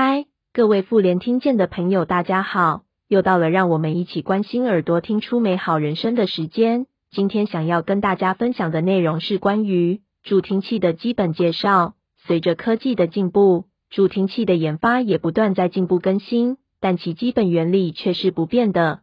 [0.00, 2.84] 嗨，各位妇联听见的朋友，大家好！
[3.08, 6.86] 又到了让我们一起关心耳朵、听出美好人生的时间。
[7.10, 11.96] 今天想要跟大家分享的内容是关于助听器的基本介绍。
[12.16, 19.00] 随着科技的进步，助听器的研发也不断在进步更新，但其基本原理却是不变的。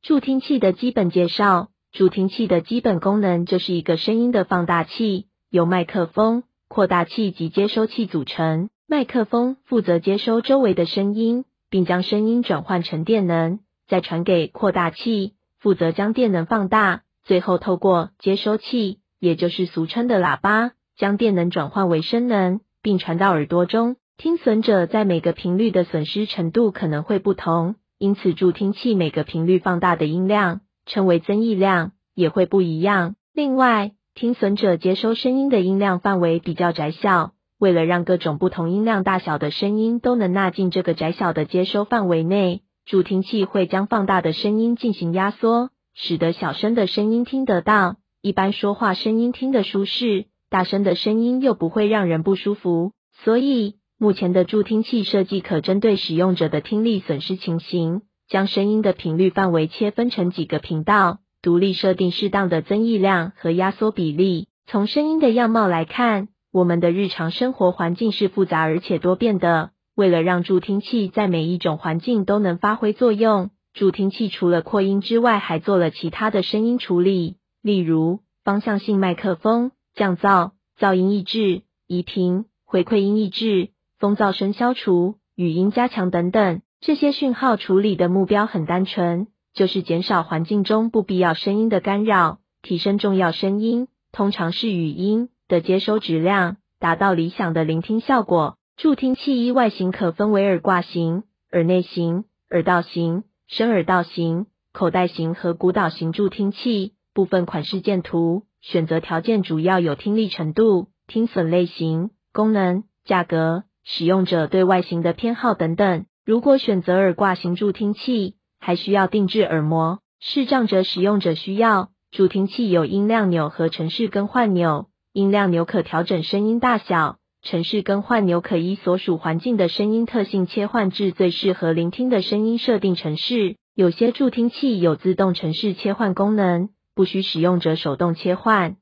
[0.00, 1.70] 助听器的基本介绍。
[1.90, 8.68] 助听器的基本功能就是一个声音的放大器，由麦克风、扩大器及接收器组成。
[8.86, 17.02] 麦克风负责接收周围的声音，并将声音转换成电能，再传给扩大器，负责将电能放大。
[17.24, 23.96] 最后透过接收器，也就是俗称的喇叭，将电能转换为声能，并传到耳朵中。
[24.18, 30.60] 听损者在每个频率的损失程度可能会不同，因此助听器每个频率放大的音量。
[30.88, 33.14] 称为增益量也会不一样。
[33.32, 47.96] 另外，听损者接收声音的音量范围比较窄小，为了让各种不同音量大小的声音都能纳进这个窄小的接收范围内，助听器会将放大的声音进行压缩，使得小声的声音听得到。
[48.20, 52.92] 一般说话声音听得舒适，大声的声音又不会让人不舒服。
[53.12, 58.02] 所以，目前的助听器设计可针对使用者的听力损失情形。
[58.28, 64.48] 将声音的频率范围切分成几个频道，独立设定适当的增益量和压缩比例。
[64.66, 69.70] 从声音的样貌来看，我们的日常生活环境是复杂而且多变的。
[69.94, 86.60] 为了让助听器在每一种环境都能发挥作用，助听器除了扩音之外，还做了其他的声音处理，例如方向性麦克风、降噪、噪音抑制、移频、回馈音抑制、风噪声消除、语音加强等等。
[86.80, 98.56] 这些讯号处理的目标很单纯，就是减少环境中不必要声音的干扰，提升重要声音，通常是语音的接收质量，达到理想的聆听效果。
[98.76, 106.94] 助听器依外形可分为耳挂型、耳内型、耳道型、深耳道型、口袋型和鼓岛型助听器。
[107.12, 108.44] 部分款式见图。
[108.60, 116.04] 选择条件主要有听力程度、听损类型、功能、价格、使用者对外形的偏好等等。
[116.28, 120.00] 如果选择耳挂型助听器，还需要定制耳膜。
[120.20, 124.90] 视障者使用者需要助听器有音量钮和程式更换钮。
[125.14, 133.56] 音量钮可调整声音大小，程式更换钮可依所属环境的声音特性切换至最适合聆听的声音设定程式。
[133.74, 138.76] 有些助听器有自动程式切换功能，不需使用者手动切换。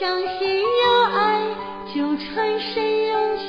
[0.00, 1.44] 相信有爱，
[1.94, 3.44] 就产生勇气，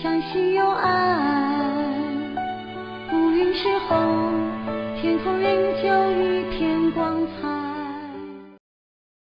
[0.00, 1.20] 相信有爱。
[3.12, 3.94] 乌云之后，
[4.98, 5.44] 天空仍
[5.82, 7.53] 旧一片光彩。